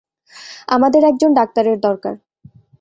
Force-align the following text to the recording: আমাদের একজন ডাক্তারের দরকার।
আমাদের 0.67 1.01
একজন 1.03 1.31
ডাক্তারের 1.33 1.77
দরকার। 1.79 2.15